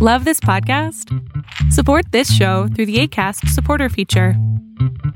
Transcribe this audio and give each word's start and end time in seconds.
Love 0.00 0.24
this 0.24 0.38
podcast? 0.38 1.12
Support 1.72 2.12
this 2.12 2.32
show 2.32 2.68
through 2.68 2.86
the 2.86 3.00
ACAST 3.00 3.48
supporter 3.48 3.88
feature. 3.88 4.34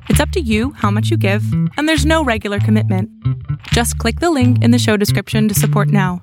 It's 0.08 0.18
up 0.18 0.30
to 0.30 0.40
you 0.40 0.72
how 0.72 0.90
much 0.90 1.08
you 1.08 1.16
give, 1.16 1.44
and 1.76 1.88
there's 1.88 2.04
no 2.04 2.24
regular 2.24 2.58
commitment. 2.58 3.08
Just 3.68 3.96
click 3.98 4.18
the 4.18 4.32
link 4.32 4.60
in 4.60 4.72
the 4.72 4.80
show 4.80 4.96
description 4.96 5.46
to 5.46 5.54
support 5.54 5.86
now. 5.86 6.20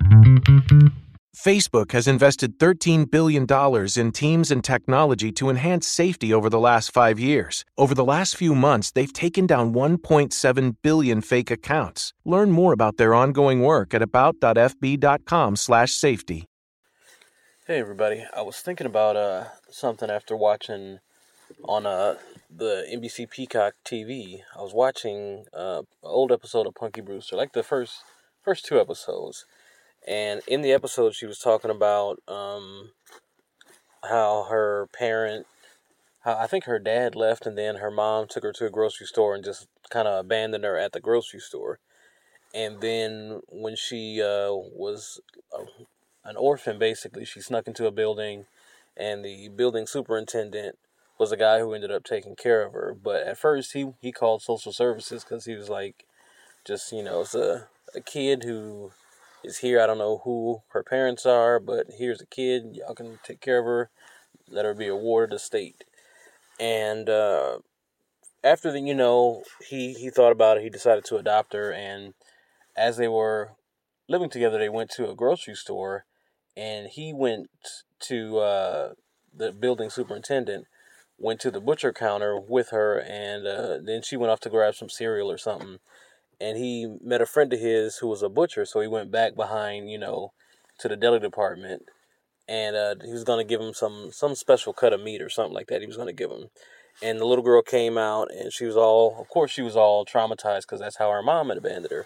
Facebook 1.37 1.93
has 1.93 2.05
invested 2.05 2.59
$13 2.59 3.09
billion 3.09 3.47
in 3.95 4.11
teams 4.11 4.51
and 4.51 4.61
technology 4.61 5.31
to 5.31 5.49
enhance 5.49 5.87
safety 5.87 6.33
over 6.33 6.49
the 6.49 6.59
last 6.59 6.91
five 6.91 7.17
years. 7.17 7.63
Over 7.77 7.95
the 7.95 8.03
last 8.03 8.35
few 8.35 8.53
months, 8.53 8.91
they've 8.91 9.13
taken 9.13 9.47
down 9.47 9.73
1.7 9.73 10.75
billion 10.81 11.21
fake 11.21 11.49
accounts. 11.49 12.13
Learn 12.25 12.51
more 12.51 12.73
about 12.73 12.97
their 12.97 13.15
ongoing 13.15 13.61
work 13.61 13.93
at 13.93 14.01
about.fb.com/safety. 14.01 16.45
Hey 17.69 17.81
everybody, 17.81 18.25
I 18.35 18.41
was 18.41 18.57
thinking 18.61 18.87
about 18.87 19.15
uh 19.15 19.43
something 19.69 20.09
after 20.09 20.35
watching 20.35 21.01
on 21.63 21.85
uh 21.85 22.15
the 22.49 22.87
NBC 22.91 23.29
Peacock 23.29 23.75
TV. 23.85 24.39
I 24.57 24.63
was 24.63 24.73
watching 24.73 25.45
uh 25.53 25.81
an 25.81 25.85
old 26.01 26.31
episode 26.31 26.65
of 26.65 26.73
Punky 26.73 27.01
Brewster, 27.01 27.35
like 27.35 27.53
the 27.53 27.61
first 27.61 28.01
first 28.41 28.65
two 28.65 28.81
episodes. 28.81 29.45
And 30.07 30.41
in 30.47 30.63
the 30.63 30.71
episode 30.71 31.13
she 31.13 31.27
was 31.27 31.37
talking 31.37 31.69
about 31.69 32.17
um 32.27 32.89
how 34.01 34.47
her 34.49 34.87
parent 34.91 35.45
how 36.21 36.39
I 36.39 36.47
think 36.47 36.63
her 36.63 36.79
dad 36.79 37.15
left 37.15 37.45
and 37.45 37.55
then 37.55 37.75
her 37.75 37.91
mom 37.91 38.25
took 38.27 38.41
her 38.41 38.53
to 38.53 38.65
a 38.65 38.71
grocery 38.71 39.05
store 39.05 39.35
and 39.35 39.43
just 39.43 39.67
kind 39.91 40.07
of 40.07 40.25
abandoned 40.25 40.63
her 40.63 40.79
at 40.79 40.91
the 40.91 40.99
grocery 40.99 41.39
store. 41.39 41.77
And 42.51 42.81
then 42.81 43.41
when 43.47 43.75
she 43.75 44.23
uh 44.23 44.53
was 44.53 45.21
uh, 45.55 45.65
an 46.29 46.37
orphan 46.37 46.79
basically. 46.79 47.25
She 47.25 47.41
snuck 47.41 47.67
into 47.67 47.87
a 47.87 47.91
building, 47.91 48.45
and 48.95 49.25
the 49.25 49.49
building 49.49 49.87
superintendent 49.87 50.77
was 51.17 51.31
a 51.31 51.37
guy 51.37 51.59
who 51.59 51.73
ended 51.73 51.91
up 51.91 52.03
taking 52.03 52.35
care 52.35 52.63
of 52.63 52.73
her. 52.73 52.95
But 53.01 53.23
at 53.23 53.37
first, 53.37 53.73
he 53.73 53.91
he 53.99 54.11
called 54.11 54.41
social 54.41 54.71
services 54.71 55.23
because 55.23 55.45
he 55.45 55.55
was 55.55 55.69
like, 55.69 56.05
just 56.65 56.91
you 56.91 57.03
know, 57.03 57.21
it's 57.21 57.35
a 57.35 57.67
a 57.95 58.01
kid 58.01 58.43
who 58.43 58.91
is 59.43 59.57
here. 59.57 59.81
I 59.81 59.87
don't 59.87 59.97
know 59.97 60.21
who 60.23 60.61
her 60.69 60.83
parents 60.83 61.25
are, 61.25 61.59
but 61.59 61.87
here's 61.97 62.21
a 62.21 62.25
kid. 62.25 62.75
Y'all 62.75 62.95
can 62.95 63.19
take 63.23 63.41
care 63.41 63.59
of 63.59 63.65
her. 63.65 63.89
Let 64.47 64.65
her 64.65 64.73
be 64.73 64.87
awarded 64.87 65.35
a 65.35 65.39
state. 65.39 65.83
And 66.59 67.09
uh, 67.09 67.59
after 68.43 68.71
the, 68.71 68.79
you 68.81 68.93
know, 68.93 69.43
he 69.67 69.93
he 69.93 70.09
thought 70.09 70.31
about 70.31 70.57
it. 70.57 70.63
He 70.63 70.69
decided 70.69 71.05
to 71.05 71.17
adopt 71.17 71.53
her, 71.53 71.71
and 71.73 72.13
as 72.75 72.97
they 72.97 73.07
were 73.07 73.51
living 74.07 74.29
together, 74.29 74.57
they 74.57 74.69
went 74.69 74.89
to 74.91 75.09
a 75.09 75.15
grocery 75.15 75.55
store 75.55 76.05
and 76.59 76.87
he 76.87 77.13
went 77.13 77.49
to 78.01 78.39
uh, 78.39 78.93
the 79.33 79.51
building 79.53 79.89
superintendent 79.89 80.65
went 81.17 81.39
to 81.41 81.51
the 81.51 81.61
butcher 81.61 81.91
counter 81.91 82.39
with 82.39 82.69
her 82.69 82.97
and 82.97 83.45
uh, 83.47 83.77
then 83.83 84.01
she 84.01 84.17
went 84.17 84.31
off 84.31 84.39
to 84.41 84.49
grab 84.49 84.75
some 84.75 84.89
cereal 84.89 85.31
or 85.31 85.37
something. 85.37 85.79
And 86.41 86.57
he 86.57 86.95
met 87.03 87.21
a 87.21 87.25
friend 87.25 87.51
of 87.51 87.59
his 87.59 87.97
who 87.97 88.07
was 88.07 88.21
a 88.21 88.29
butcher 88.29 88.65
so 88.65 88.81
he 88.81 88.87
went 88.87 89.11
back 89.11 89.35
behind 89.35 89.89
you 89.89 89.97
know 89.97 90.31
to 90.79 90.87
the 90.87 90.95
deli 90.95 91.19
department. 91.19 91.83
And 92.47 92.75
uh, 92.75 92.95
he 93.05 93.11
was 93.11 93.23
going 93.23 93.45
to 93.45 93.49
give 93.49 93.61
him 93.61 93.73
some 93.73 94.11
some 94.11 94.35
special 94.35 94.73
cut 94.73 94.93
of 94.93 95.01
meat 95.01 95.21
or 95.21 95.29
something 95.29 95.53
like 95.53 95.67
that 95.67 95.81
he 95.81 95.87
was 95.87 95.97
going 95.97 96.07
to 96.07 96.13
give 96.13 96.31
him. 96.31 96.49
And 97.01 97.19
the 97.19 97.25
little 97.25 97.43
girl 97.43 97.61
came 97.61 97.97
out 97.97 98.29
and 98.31 98.51
she 98.51 98.65
was 98.65 98.75
all 98.75 99.19
of 99.19 99.29
course 99.29 99.51
she 99.51 99.61
was 99.61 99.75
all 99.75 100.05
traumatized 100.05 100.61
because 100.61 100.79
that's 100.79 100.97
how 100.97 101.11
her 101.11 101.23
mom 101.23 101.49
had 101.49 101.57
abandoned 101.57 101.91
her. 101.91 102.05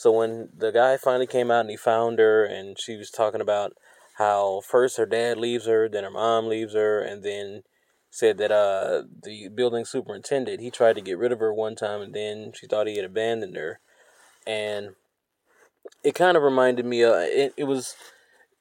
So 0.00 0.12
when 0.12 0.48
the 0.56 0.70
guy 0.70 0.96
finally 0.96 1.26
came 1.26 1.50
out 1.50 1.60
and 1.60 1.70
he 1.70 1.76
found 1.76 2.18
her, 2.20 2.42
and 2.42 2.78
she 2.80 2.96
was 2.96 3.10
talking 3.10 3.42
about 3.42 3.74
how 4.20 4.60
first 4.60 4.98
her 4.98 5.06
dad 5.06 5.38
leaves 5.38 5.64
her, 5.64 5.88
then 5.88 6.04
her 6.04 6.10
mom 6.10 6.46
leaves 6.46 6.74
her, 6.74 7.00
and 7.00 7.22
then 7.24 7.62
said 8.10 8.36
that 8.38 8.52
uh 8.52 9.04
the 9.22 9.48
building 9.48 9.84
superintendent 9.84 10.60
he 10.60 10.68
tried 10.68 10.94
to 10.94 11.00
get 11.00 11.16
rid 11.16 11.32
of 11.32 11.40
her 11.40 11.54
one 11.54 11.74
time, 11.74 12.02
and 12.02 12.14
then 12.14 12.52
she 12.54 12.66
thought 12.66 12.86
he 12.86 12.96
had 12.96 13.04
abandoned 13.06 13.56
her, 13.56 13.80
and 14.46 14.90
it 16.04 16.14
kind 16.14 16.36
of 16.36 16.42
reminded 16.42 16.84
me. 16.84 17.02
Uh, 17.02 17.14
it 17.14 17.54
it 17.56 17.64
was 17.64 17.96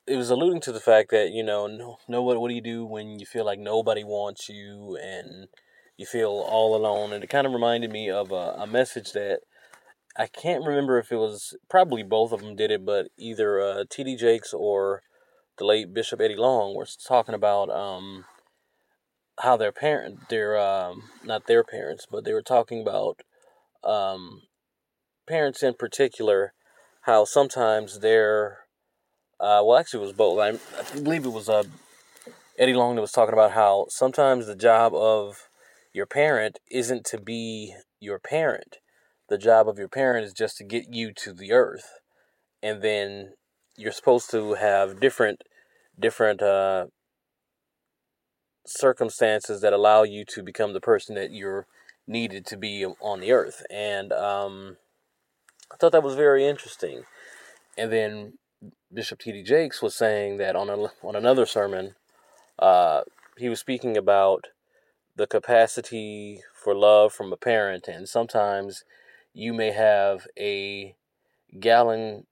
it 0.07 0.15
was 0.15 0.29
alluding 0.29 0.61
to 0.61 0.71
the 0.71 0.79
fact 0.79 1.11
that 1.11 1.31
you 1.31 1.43
know 1.43 1.67
no, 1.67 1.97
no 2.07 2.23
what 2.23 2.39
what 2.39 2.47
do 2.47 2.55
you 2.55 2.61
do 2.61 2.85
when 2.85 3.19
you 3.19 3.25
feel 3.25 3.45
like 3.45 3.59
nobody 3.59 4.03
wants 4.03 4.47
you 4.47 4.97
and 5.03 5.49
you 5.97 6.05
feel 6.05 6.29
all 6.29 6.73
alone, 6.73 7.11
and 7.11 7.21
it 7.21 7.29
kind 7.29 7.45
of 7.45 7.51
reminded 7.51 7.91
me 7.91 8.09
of 8.09 8.31
a, 8.31 8.55
a 8.57 8.65
message 8.65 9.11
that 9.11 9.41
I 10.15 10.27
can't 10.27 10.65
remember 10.65 10.97
if 10.97 11.11
it 11.11 11.17
was 11.17 11.57
probably 11.69 12.03
both 12.03 12.31
of 12.31 12.39
them 12.39 12.55
did 12.55 12.71
it, 12.71 12.85
but 12.85 13.09
either 13.17 13.59
uh, 13.59 13.83
T.D. 13.89 14.15
Jakes 14.15 14.53
or 14.53 15.01
the 15.59 15.65
late 15.65 15.93
Bishop 15.93 16.19
Eddie 16.21 16.35
Long 16.35 16.75
was 16.75 16.95
talking 16.95 17.35
about 17.35 17.69
um, 17.69 18.25
how 19.39 19.57
their 19.57 19.71
parent, 19.71 20.29
their 20.29 20.57
um, 20.57 21.03
not 21.23 21.47
their 21.47 21.63
parents, 21.63 22.07
but 22.09 22.25
they 22.25 22.33
were 22.33 22.41
talking 22.41 22.81
about 22.81 23.21
um, 23.83 24.41
parents 25.27 25.61
in 25.61 25.75
particular, 25.75 26.53
how 27.01 27.25
sometimes 27.25 27.99
their 27.99 28.59
uh, 29.39 29.61
well, 29.63 29.77
actually, 29.77 30.01
it 30.01 30.07
was 30.07 30.13
both. 30.13 30.39
I, 30.39 30.49
I 30.79 30.99
believe 30.99 31.25
it 31.25 31.29
was 31.29 31.47
uh, 31.47 31.63
Eddie 32.57 32.73
Long 32.73 32.95
that 32.95 33.01
was 33.01 33.11
talking 33.11 33.33
about 33.33 33.51
how 33.51 33.85
sometimes 33.89 34.47
the 34.47 34.55
job 34.55 34.93
of 34.93 35.47
your 35.93 36.05
parent 36.05 36.59
isn't 36.71 37.05
to 37.05 37.19
be 37.19 37.75
your 37.99 38.19
parent 38.19 38.77
the 39.29 39.37
job 39.37 39.69
of 39.69 39.77
your 39.77 39.87
parent 39.87 40.25
is 40.25 40.33
just 40.33 40.57
to 40.57 40.63
get 40.63 40.85
you 40.89 41.13
to 41.13 41.33
the 41.33 41.51
earth 41.51 41.99
and 42.61 42.81
then 42.81 43.33
you're 43.77 43.91
supposed 43.91 44.29
to 44.31 44.55
have 44.55 44.99
different 44.99 45.43
different 45.99 46.41
uh, 46.41 46.87
circumstances 48.65 49.61
that 49.61 49.73
allow 49.73 50.03
you 50.03 50.23
to 50.25 50.43
become 50.43 50.73
the 50.73 50.81
person 50.81 51.15
that 51.15 51.31
you're 51.31 51.67
needed 52.07 52.45
to 52.47 52.57
be 52.57 52.85
on 52.85 53.19
the 53.19 53.31
earth. 53.31 53.65
And 53.69 54.11
um, 54.13 54.77
i 55.71 55.75
thought 55.77 55.91
that 55.91 56.03
was 56.03 56.15
very 56.15 56.45
interesting. 56.45 57.03
And 57.77 57.91
then 57.91 58.33
bishop 58.93 59.19
td 59.19 59.45
jakes 59.45 59.81
was 59.81 59.95
saying 59.95 60.37
that 60.37 60.55
on, 60.55 60.69
a, 60.69 60.75
on 61.01 61.15
another 61.15 61.45
sermon 61.45 61.95
uh, 62.57 63.01
he 63.37 63.47
was 63.47 63.59
speaking 63.59 63.95
about 63.95 64.47
the 65.15 65.27
capacity 65.27 66.41
for 66.53 66.75
love 66.75 67.13
from 67.13 67.31
a 67.31 67.37
parent. 67.37 67.87
And 67.87 68.07
sometimes 68.07 68.83
you 69.33 69.53
may 69.53 69.71
have 69.71 70.27
a 70.37 70.95
gallon 71.59 72.25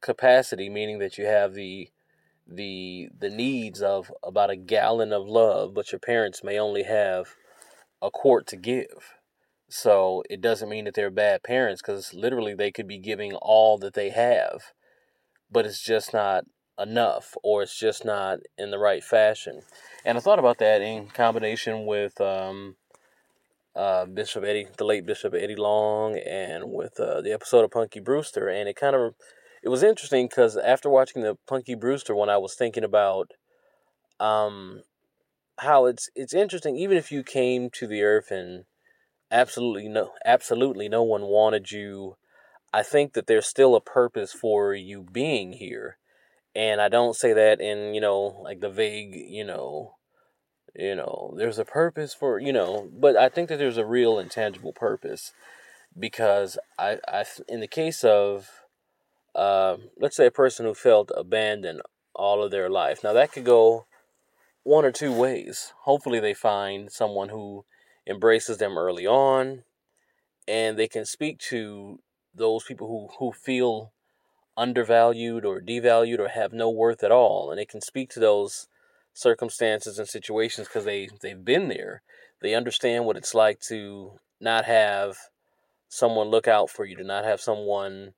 capacity, 0.00 0.68
meaning 0.68 0.98
that 0.98 1.18
you 1.18 1.26
have 1.26 1.54
the 1.54 1.90
the 2.48 3.08
the 3.18 3.30
needs 3.30 3.82
of 3.82 4.10
about 4.22 4.50
a 4.50 4.56
gallon 4.56 5.12
of 5.12 5.26
love, 5.26 5.74
but 5.74 5.92
your 5.92 5.98
parents 5.98 6.42
may 6.42 6.58
only 6.58 6.84
have 6.84 7.34
a 8.00 8.10
quart 8.10 8.46
to 8.48 8.56
give. 8.56 9.14
So 9.68 10.22
it 10.30 10.40
doesn't 10.40 10.68
mean 10.68 10.86
that 10.86 10.94
they're 10.94 11.10
bad 11.10 11.42
parents 11.42 11.82
because 11.82 12.14
literally 12.14 12.54
they 12.54 12.70
could 12.70 12.88
be 12.88 12.98
giving 12.98 13.34
all 13.34 13.76
that 13.78 13.92
they 13.94 14.08
have, 14.10 14.72
but 15.50 15.66
it's 15.66 15.82
just 15.82 16.14
not 16.14 16.44
enough 16.78 17.36
or 17.42 17.62
it's 17.62 17.78
just 17.78 18.04
not 18.04 18.38
in 18.56 18.70
the 18.70 18.78
right 18.78 19.04
fashion. 19.04 19.62
And 20.04 20.16
I 20.16 20.20
thought 20.20 20.38
about 20.38 20.58
that 20.58 20.80
in 20.80 21.08
combination 21.08 21.84
with 21.84 22.18
um, 22.20 22.76
uh, 23.76 24.06
Bishop 24.06 24.44
Eddie, 24.44 24.68
the 24.76 24.84
late 24.84 25.04
Bishop 25.04 25.34
Eddie 25.34 25.56
Long, 25.56 26.16
and 26.16 26.72
with 26.72 26.98
uh, 26.98 27.20
the 27.20 27.32
episode 27.32 27.64
of 27.64 27.70
Punky 27.70 28.00
Brewster, 28.00 28.48
and 28.48 28.68
it 28.68 28.76
kind 28.76 28.96
of 28.96 29.14
it 29.62 29.68
was 29.68 29.82
interesting 29.82 30.26
because 30.28 30.56
after 30.56 30.88
watching 30.88 31.22
the 31.22 31.36
Punky 31.46 31.74
Brewster 31.74 32.14
one, 32.14 32.28
I 32.28 32.38
was 32.38 32.54
thinking 32.54 32.84
about 32.84 33.32
um, 34.20 34.82
how 35.58 35.86
it's 35.86 36.08
it's 36.14 36.34
interesting. 36.34 36.76
Even 36.76 36.96
if 36.96 37.10
you 37.12 37.22
came 37.22 37.70
to 37.70 37.86
the 37.86 38.02
earth 38.02 38.30
and 38.30 38.64
absolutely 39.30 39.88
no 39.88 40.12
absolutely 40.24 40.88
no 40.88 41.02
one 41.02 41.22
wanted 41.22 41.70
you, 41.70 42.16
I 42.72 42.82
think 42.82 43.14
that 43.14 43.26
there's 43.26 43.46
still 43.46 43.74
a 43.74 43.80
purpose 43.80 44.32
for 44.32 44.74
you 44.74 45.06
being 45.10 45.52
here. 45.54 45.98
And 46.54 46.80
I 46.80 46.88
don't 46.88 47.14
say 47.14 47.32
that 47.32 47.60
in, 47.60 47.94
you 47.94 48.00
know, 48.00 48.40
like 48.42 48.60
the 48.60 48.70
vague, 48.70 49.14
you 49.14 49.44
know, 49.44 49.94
you 50.74 50.94
know, 50.94 51.34
there's 51.36 51.58
a 51.58 51.64
purpose 51.64 52.14
for, 52.14 52.38
you 52.38 52.52
know, 52.52 52.88
but 52.92 53.16
I 53.16 53.28
think 53.28 53.48
that 53.48 53.58
there's 53.58 53.76
a 53.76 53.86
real 53.86 54.18
intangible 54.18 54.72
purpose 54.72 55.32
because 55.98 56.58
I, 56.78 56.98
I 57.06 57.24
in 57.48 57.60
the 57.60 57.68
case 57.68 58.04
of, 58.04 58.48
uh, 59.38 59.76
let's 59.96 60.16
say 60.16 60.26
a 60.26 60.32
person 60.32 60.66
who 60.66 60.74
felt 60.74 61.12
abandoned 61.16 61.80
all 62.12 62.42
of 62.42 62.50
their 62.50 62.68
life. 62.68 63.04
Now 63.04 63.12
that 63.12 63.30
could 63.30 63.44
go 63.44 63.86
one 64.64 64.84
or 64.84 64.90
two 64.90 65.12
ways. 65.12 65.72
Hopefully 65.82 66.18
they 66.18 66.34
find 66.34 66.90
someone 66.90 67.28
who 67.28 67.64
embraces 68.04 68.58
them 68.58 68.76
early 68.76 69.06
on 69.06 69.62
and 70.48 70.76
they 70.76 70.88
can 70.88 71.04
speak 71.04 71.38
to 71.38 72.00
those 72.34 72.64
people 72.64 72.88
who, 72.88 73.08
who 73.18 73.32
feel 73.32 73.92
undervalued 74.56 75.44
or 75.44 75.60
devalued 75.60 76.18
or 76.18 76.28
have 76.28 76.52
no 76.52 76.68
worth 76.68 77.04
at 77.04 77.12
all. 77.12 77.50
And 77.50 77.60
they 77.60 77.64
can 77.64 77.80
speak 77.80 78.10
to 78.10 78.20
those 78.20 78.66
circumstances 79.12 80.00
and 80.00 80.08
situations 80.08 80.66
because 80.66 80.84
they 80.84 81.08
they've 81.22 81.44
been 81.44 81.68
there. 81.68 82.02
They 82.42 82.54
understand 82.54 83.04
what 83.04 83.16
it's 83.16 83.34
like 83.34 83.60
to 83.68 84.18
not 84.40 84.64
have 84.64 85.16
someone 85.88 86.28
look 86.28 86.48
out 86.48 86.70
for 86.70 86.84
you, 86.84 86.96
to 86.96 87.04
not 87.04 87.24
have 87.24 87.40
someone 87.40 88.14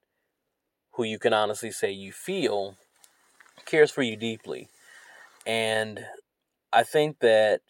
who 0.92 1.04
you 1.04 1.18
can 1.18 1.32
honestly 1.32 1.70
say 1.70 1.90
you 1.90 2.12
feel 2.12 2.76
cares 3.64 3.90
for 3.90 4.02
you 4.02 4.16
deeply. 4.16 4.68
And 5.46 6.00
I 6.72 6.82
think 6.82 7.20
that 7.20 7.60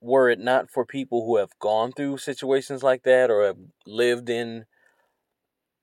were 0.00 0.28
it 0.28 0.38
not 0.38 0.70
for 0.70 0.84
people 0.84 1.24
who 1.24 1.36
have 1.36 1.58
gone 1.58 1.92
through 1.92 2.18
situations 2.18 2.82
like 2.82 3.02
that 3.04 3.30
or 3.30 3.44
have 3.44 3.58
lived 3.86 4.28
in 4.28 4.66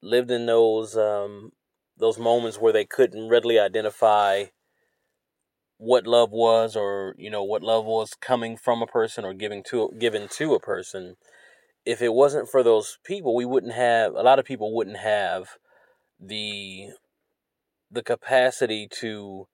lived 0.01 0.31
in 0.31 0.45
those 0.45 0.95
um, 0.97 1.51
those 1.97 2.19
moments 2.19 2.57
where 2.57 2.73
they 2.73 2.85
couldn't 2.85 3.29
readily 3.29 3.59
identify 3.59 4.45
what 5.77 6.05
love 6.05 6.31
was 6.31 6.75
or 6.75 7.15
you 7.17 7.29
know 7.29 7.43
what 7.43 7.63
love 7.63 7.85
was 7.85 8.13
coming 8.13 8.55
from 8.55 8.81
a 8.83 8.87
person 8.87 9.25
or 9.25 9.33
giving 9.33 9.63
to 9.63 9.91
given 9.97 10.27
to 10.27 10.53
a 10.53 10.59
person 10.59 11.15
if 11.85 12.03
it 12.03 12.13
wasn't 12.13 12.47
for 12.47 12.61
those 12.61 12.99
people 13.03 13.35
we 13.35 13.45
wouldn't 13.45 13.73
have 13.73 14.13
a 14.13 14.21
lot 14.21 14.37
of 14.37 14.45
people 14.45 14.75
wouldn't 14.75 14.97
have 14.97 15.57
the 16.21 16.89
the 17.89 18.03
capacity 18.03 18.87
to 18.89 19.47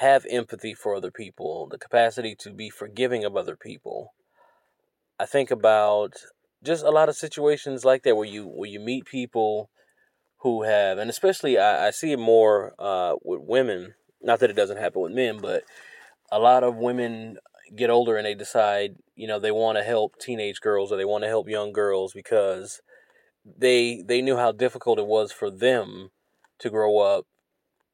have 0.00 0.26
empathy 0.28 0.74
for 0.74 0.94
other 0.94 1.10
people 1.10 1.68
the 1.70 1.78
capacity 1.78 2.34
to 2.34 2.52
be 2.52 2.70
forgiving 2.70 3.24
of 3.24 3.36
other 3.36 3.56
people. 3.56 4.12
I 5.18 5.26
think 5.26 5.50
about 5.50 6.14
just 6.62 6.84
a 6.84 6.90
lot 6.90 7.08
of 7.08 7.16
situations 7.16 7.84
like 7.84 8.02
that 8.02 8.16
where 8.16 8.26
you 8.26 8.44
where 8.46 8.68
you 8.68 8.80
meet 8.80 9.06
people 9.06 9.70
who 10.38 10.64
have 10.64 10.98
and 10.98 11.08
especially 11.08 11.58
i, 11.58 11.88
I 11.88 11.90
see 11.90 12.12
it 12.12 12.18
more 12.18 12.74
uh, 12.78 13.14
with 13.24 13.40
women 13.42 13.94
not 14.26 14.40
that 14.40 14.50
it 14.50 14.56
doesn't 14.56 14.78
happen 14.78 15.02
with 15.02 15.12
men, 15.12 15.38
but 15.40 15.64
a 16.30 16.38
lot 16.38 16.64
of 16.64 16.76
women 16.76 17.38
get 17.74 17.90
older 17.90 18.16
and 18.16 18.26
they 18.26 18.34
decide, 18.34 18.96
you 19.14 19.26
know, 19.26 19.38
they 19.38 19.50
want 19.50 19.78
to 19.78 19.84
help 19.84 20.18
teenage 20.18 20.60
girls 20.60 20.92
or 20.92 20.96
they 20.96 21.04
want 21.04 21.24
to 21.24 21.28
help 21.28 21.48
young 21.48 21.72
girls 21.72 22.12
because 22.12 22.80
they 23.58 24.02
they 24.02 24.22
knew 24.22 24.36
how 24.36 24.52
difficult 24.52 24.98
it 24.98 25.06
was 25.06 25.32
for 25.32 25.50
them 25.50 26.10
to 26.58 26.70
grow 26.70 26.98
up 26.98 27.26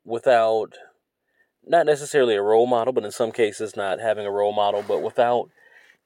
without 0.04 0.74
not 1.64 1.86
necessarily 1.86 2.34
a 2.34 2.42
role 2.42 2.66
model, 2.66 2.92
but 2.92 3.04
in 3.04 3.12
some 3.12 3.32
cases 3.32 3.76
not 3.76 4.00
having 4.00 4.26
a 4.26 4.30
role 4.30 4.52
model, 4.52 4.84
but 4.86 5.02
without 5.02 5.50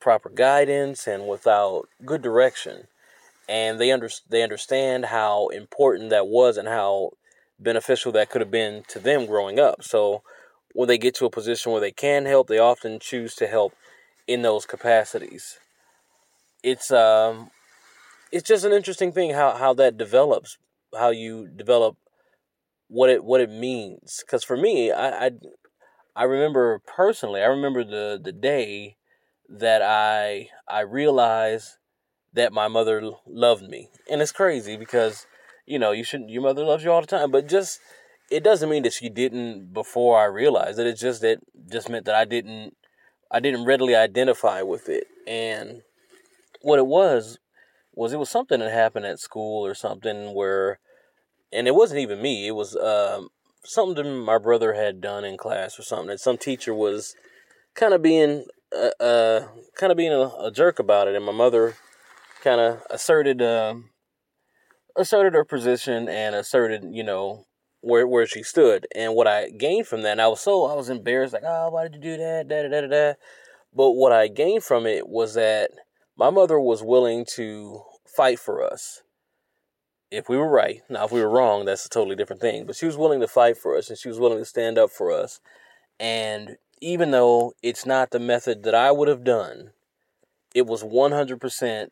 proper 0.00 0.28
guidance 0.28 1.06
and 1.06 1.26
without 1.26 1.88
good 2.04 2.22
direction. 2.22 2.88
And 3.48 3.80
they 3.80 3.92
under, 3.92 4.10
they 4.28 4.42
understand 4.42 5.06
how 5.06 5.48
important 5.48 6.10
that 6.10 6.26
was 6.26 6.56
and 6.56 6.68
how 6.68 7.12
beneficial 7.58 8.12
that 8.12 8.28
could 8.28 8.40
have 8.40 8.50
been 8.50 8.82
to 8.88 8.98
them 8.98 9.24
growing 9.24 9.58
up. 9.58 9.82
So 9.82 10.22
when 10.72 10.88
they 10.88 10.98
get 10.98 11.14
to 11.16 11.26
a 11.26 11.30
position 11.30 11.72
where 11.72 11.80
they 11.80 11.92
can 11.92 12.26
help, 12.26 12.48
they 12.48 12.58
often 12.58 12.98
choose 12.98 13.34
to 13.36 13.46
help 13.46 13.72
in 14.26 14.42
those 14.42 14.66
capacities. 14.66 15.58
It's 16.62 16.90
um 16.90 17.50
it's 18.32 18.48
just 18.48 18.64
an 18.64 18.72
interesting 18.72 19.12
thing 19.12 19.32
how, 19.32 19.56
how 19.56 19.74
that 19.74 19.96
develops, 19.96 20.58
how 20.96 21.10
you 21.10 21.48
develop 21.48 21.96
what 22.88 23.10
it 23.10 23.24
what 23.24 23.40
it 23.40 23.50
means. 23.50 24.22
Because 24.24 24.44
for 24.44 24.56
me, 24.56 24.90
I, 24.90 25.26
I 25.26 25.30
I 26.14 26.22
remember 26.24 26.80
personally, 26.86 27.42
I 27.42 27.46
remember 27.46 27.84
the 27.84 28.20
the 28.22 28.32
day 28.32 28.96
that 29.48 29.82
I 29.82 30.48
I 30.68 30.80
realized 30.80 31.76
that 32.32 32.52
my 32.52 32.68
mother 32.68 33.10
loved 33.26 33.68
me, 33.68 33.90
and 34.10 34.20
it's 34.20 34.32
crazy 34.32 34.76
because 34.76 35.26
you 35.66 35.78
know, 35.78 35.90
you 35.90 36.04
shouldn't. 36.04 36.30
Your 36.30 36.42
mother 36.42 36.64
loves 36.64 36.84
you 36.84 36.92
all 36.92 37.00
the 37.00 37.06
time, 37.06 37.30
but 37.30 37.48
just 37.48 37.80
it 38.30 38.42
doesn't 38.42 38.70
mean 38.70 38.84
that 38.84 38.92
she 38.92 39.08
didn't 39.08 39.72
before 39.72 40.18
I 40.18 40.24
realized 40.24 40.78
it. 40.78 40.86
It's 40.86 41.00
just 41.00 41.20
that 41.22 41.38
just 41.70 41.88
meant 41.88 42.06
that 42.06 42.14
I 42.14 42.24
didn't 42.24 42.76
I 43.30 43.40
didn't 43.40 43.64
readily 43.64 43.94
identify 43.94 44.62
with 44.62 44.88
it. 44.88 45.06
And 45.26 45.82
what 46.62 46.78
it 46.78 46.86
was 46.86 47.38
was 47.96 48.12
it 48.12 48.18
was 48.18 48.30
something 48.30 48.60
that 48.60 48.70
happened 48.70 49.06
at 49.06 49.18
school 49.18 49.66
or 49.66 49.74
something 49.74 50.34
where 50.34 50.78
and 51.52 51.66
it 51.66 51.74
wasn't 51.74 52.00
even 52.00 52.20
me. 52.20 52.46
It 52.46 52.54
was 52.54 52.76
um, 52.76 53.28
something 53.64 54.18
my 54.18 54.38
brother 54.38 54.74
had 54.74 55.00
done 55.00 55.24
in 55.24 55.36
class 55.36 55.78
or 55.78 55.82
something. 55.82 56.10
And 56.10 56.20
some 56.20 56.36
teacher 56.36 56.74
was 56.74 57.14
kind 57.74 57.94
of 57.94 58.02
being 58.02 58.44
uh, 58.74 59.02
uh 59.02 59.48
kind 59.78 59.92
of 59.92 59.96
being 59.96 60.12
a, 60.12 60.28
a, 60.40 60.50
jerk 60.50 60.78
about 60.78 61.08
it, 61.08 61.14
and 61.14 61.24
my 61.24 61.32
mother 61.32 61.76
kind 62.42 62.60
of 62.60 62.82
asserted 62.90 63.40
um, 63.40 63.90
asserted 64.96 65.34
her 65.34 65.44
position 65.44 66.08
and 66.08 66.34
asserted, 66.34 66.84
you 66.90 67.04
know, 67.04 67.46
where 67.80 68.06
where 68.06 68.26
she 68.26 68.42
stood. 68.42 68.86
And 68.94 69.14
what 69.14 69.28
I 69.28 69.50
gained 69.50 69.86
from 69.86 70.02
that, 70.02 70.12
and 70.12 70.22
I 70.22 70.28
was 70.28 70.40
so 70.40 70.64
I 70.64 70.74
was 70.74 70.90
embarrassed, 70.90 71.32
like, 71.32 71.44
oh, 71.46 71.70
why 71.70 71.84
did 71.84 71.94
you 71.94 72.00
do 72.00 72.16
that? 72.16 72.48
Da 72.48 72.62
da 72.62 72.80
da 72.80 72.86
da. 72.88 73.12
But 73.72 73.92
what 73.92 74.12
I 74.12 74.28
gained 74.28 74.64
from 74.64 74.86
it 74.86 75.08
was 75.08 75.34
that 75.34 75.70
my 76.16 76.30
mother 76.30 76.58
was 76.58 76.82
willing 76.82 77.26
to 77.34 77.82
fight 78.06 78.38
for 78.38 78.62
us. 78.62 79.02
If 80.10 80.28
we 80.28 80.36
were 80.36 80.48
right, 80.48 80.80
now 80.88 81.04
if 81.04 81.12
we 81.12 81.20
were 81.20 81.28
wrong, 81.28 81.64
that's 81.64 81.84
a 81.84 81.90
totally 81.90 82.16
different 82.16 82.40
thing. 82.40 82.64
But 82.64 82.76
she 82.76 82.86
was 82.86 82.96
willing 82.96 83.20
to 83.20 83.28
fight 83.28 83.58
for 83.58 83.76
us 83.76 83.90
and 83.90 83.98
she 83.98 84.08
was 84.08 84.20
willing 84.20 84.38
to 84.38 84.44
stand 84.44 84.78
up 84.78 84.90
for 84.90 85.12
us. 85.12 85.40
And 85.98 86.56
even 86.80 87.10
though 87.10 87.52
it's 87.62 87.84
not 87.84 88.10
the 88.10 88.20
method 88.20 88.62
that 88.62 88.74
I 88.74 88.92
would 88.92 89.08
have 89.08 89.24
done, 89.24 89.72
it 90.54 90.66
was 90.66 90.82
100% 90.82 91.88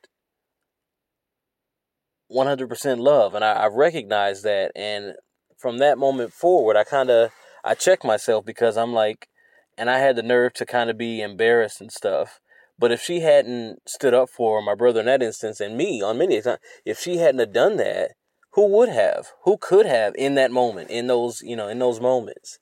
100% 2.33 2.99
love 2.99 3.35
and 3.35 3.45
I, 3.45 3.53
I 3.53 3.67
recognize 3.67 4.43
that 4.43 4.73
and 4.75 5.15
from 5.59 5.79
that 5.79 5.99
moment 5.99 6.33
forward 6.33 6.75
i 6.75 6.83
kind 6.83 7.11
of 7.11 7.31
i 7.63 7.75
checked 7.75 8.03
myself 8.03 8.47
because 8.47 8.79
i'm 8.79 8.95
like 8.95 9.29
and 9.77 9.91
i 9.91 9.99
had 9.99 10.17
the 10.17 10.23
nerve 10.23 10.55
to 10.55 10.65
kind 10.65 10.89
of 10.89 10.97
be 10.97 11.21
embarrassed 11.21 11.83
and 11.83 11.93
stuff 11.93 12.41
but 12.79 12.93
if 12.93 13.01
she 13.01 13.21
hadn't 13.21 13.79
stood 13.87 14.15
up 14.15 14.29
for 14.29 14.61
my 14.63 14.75
brother 14.75 15.01
in 15.01 15.07
that 15.07 15.23
instance 15.23 15.61
and 15.61 15.77
me 15.77 16.03
on 16.03 16.19
many 16.19 16.41
times 16.41 16.59
if 16.85 16.99
she 16.99 17.19
hadn't 17.19 17.41
have 17.41 17.53
done 17.53 17.77
that 17.77 18.13
who 18.53 18.67
would 18.67 18.89
have 18.89 19.29
who 19.45 19.57
could 19.57 19.87
have 19.87 20.15
in 20.17 20.35
that 20.35 20.51
moment 20.51 20.91
in 20.91 21.07
those 21.07 21.43
you 21.43 21.57
know 21.57 21.69
in 21.69 21.79
those 21.79 22.01
moments 22.01 22.59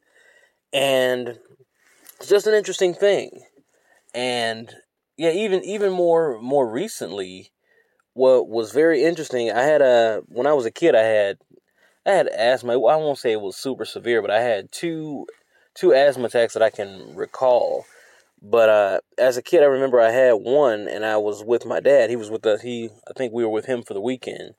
and 0.73 1.39
it's 2.19 2.29
just 2.29 2.47
an 2.47 2.55
interesting 2.55 2.95
thing 2.95 3.43
and 4.15 4.75
yeah 5.17 5.31
even 5.31 5.63
even 5.65 5.93
more 5.93 6.41
more 6.41 6.69
recently 6.69 7.53
what 8.15 8.49
was 8.49 8.73
very 8.73 9.05
interesting, 9.05 9.51
I 9.51 9.63
had 9.63 9.81
a 9.81 10.23
when 10.29 10.47
I 10.47 10.53
was 10.53 10.67
a 10.67 10.71
kid, 10.71 10.95
I 10.95 11.03
had 11.03 11.39
I 12.05 12.13
had 12.13 12.29
asthma. 12.29 12.75
I 12.75 12.77
won't 12.77 13.19
say 13.19 13.33
it 13.33 13.41
was 13.41 13.57
super 13.57 13.85
severe, 13.85 14.21
but 14.21 14.31
I 14.31 14.41
had 14.41 14.71
two 14.71 15.27
two 15.75 15.95
asthma 15.95 16.27
attacks 16.27 16.55
that 16.55 16.63
I 16.63 16.71
can 16.71 17.15
recall. 17.15 17.87
But 18.43 18.69
uh, 18.69 19.01
as 19.19 19.37
a 19.37 19.43
kid, 19.43 19.63
I 19.63 19.67
remember 19.67 20.01
I 20.01 20.11
had 20.11 20.33
one, 20.33 20.89
and 20.89 21.07
I 21.07 21.17
was 21.17 21.45
with 21.45 21.65
my 21.65 21.79
dad. 21.79 22.11
He 22.11 22.17
was 22.17 22.29
with 22.29 22.45
us. 22.45 22.63
He, 22.63 22.91
I 23.09 23.13
think 23.17 23.33
we 23.33 23.45
were 23.45 23.51
with 23.51 23.67
him 23.67 23.83
for 23.83 23.95
the 23.95 24.01
weekend, 24.01 24.55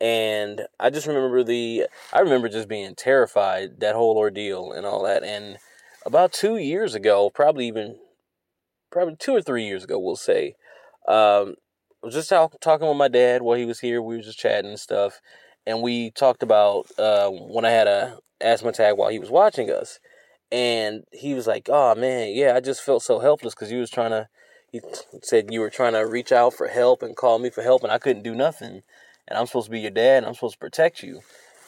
and 0.00 0.62
I 0.80 0.90
just 0.90 1.06
remember 1.06 1.44
the. 1.44 1.86
I 2.12 2.18
remember 2.18 2.48
just 2.48 2.66
being 2.66 2.96
terrified 2.96 3.78
that 3.78 3.94
whole 3.94 4.18
ordeal 4.18 4.72
and 4.72 4.84
all 4.84 5.04
that. 5.04 5.22
And 5.22 5.58
about 6.04 6.32
two 6.32 6.56
years 6.56 6.96
ago, 6.96 7.30
probably 7.30 7.68
even, 7.68 7.96
probably 8.90 9.14
two 9.14 9.36
or 9.36 9.42
three 9.42 9.66
years 9.66 9.84
ago, 9.84 10.00
we'll 10.00 10.16
say, 10.16 10.56
um, 11.06 11.54
was 12.02 12.14
just 12.14 12.28
talk, 12.28 12.60
talking 12.60 12.88
with 12.88 12.96
my 12.96 13.06
dad 13.06 13.42
while 13.42 13.56
he 13.56 13.64
was 13.64 13.78
here. 13.78 14.02
We 14.02 14.16
were 14.16 14.22
just 14.22 14.38
chatting 14.40 14.70
and 14.70 14.80
stuff, 14.80 15.20
and 15.64 15.80
we 15.80 16.10
talked 16.10 16.42
about 16.42 16.86
uh, 16.98 17.30
when 17.30 17.64
I 17.64 17.70
had 17.70 17.86
a 17.86 18.18
asthma 18.40 18.70
attack 18.70 18.96
while 18.96 19.10
he 19.10 19.20
was 19.20 19.30
watching 19.30 19.70
us, 19.70 20.00
and 20.52 21.04
he 21.12 21.34
was 21.34 21.46
like, 21.46 21.68
"Oh 21.70 21.94
man, 21.94 22.32
yeah, 22.34 22.54
I 22.54 22.60
just 22.60 22.82
felt 22.82 23.02
so 23.02 23.18
helpless 23.18 23.54
because 23.54 23.70
he 23.70 23.76
was 23.76 23.90
trying 23.90 24.10
to." 24.10 24.28
He 24.70 24.80
said 25.22 25.52
you 25.52 25.60
were 25.60 25.70
trying 25.70 25.94
to 25.94 26.00
reach 26.00 26.32
out 26.32 26.54
for 26.54 26.68
help 26.68 27.02
and 27.02 27.16
call 27.16 27.38
me 27.38 27.50
for 27.50 27.62
help, 27.62 27.82
and 27.82 27.92
I 27.92 27.98
couldn't 27.98 28.22
do 28.22 28.34
nothing. 28.34 28.82
And 29.28 29.38
I'm 29.38 29.46
supposed 29.46 29.66
to 29.66 29.72
be 29.72 29.80
your 29.80 29.90
dad, 29.90 30.18
and 30.18 30.26
I'm 30.26 30.34
supposed 30.34 30.54
to 30.54 30.58
protect 30.58 31.02
you. 31.02 31.20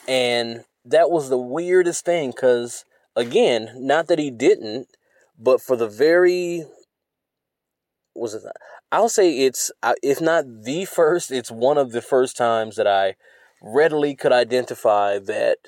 And 0.07 0.64
that 0.85 1.11
was 1.11 1.29
the 1.29 1.38
weirdest 1.38 2.05
thing 2.05 2.31
because, 2.31 2.85
again, 3.17 3.71
not 3.76 4.07
that 4.09 4.19
he 4.19 4.31
didn't, 4.31 4.88
but 5.38 5.61
for 5.61 5.76
the 5.76 5.88
very 5.88 6.64
was 8.14 8.35
it 8.35 8.43
I'll 8.93 9.09
say 9.09 9.41
it's, 9.41 9.73
if 10.03 10.21
not 10.21 10.45
the 10.62 10.85
first, 10.85 11.33
it's 11.33 11.50
one 11.50 11.79
of 11.79 11.91
the 11.91 12.03
first 12.03 12.37
times 12.37 12.76
that 12.76 12.87
I 12.87 13.17
readily 13.61 14.14
could 14.14 14.31
identify 14.31 15.19
that 15.19 15.59